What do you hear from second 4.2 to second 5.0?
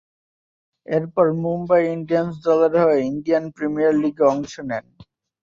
অংশ নেন।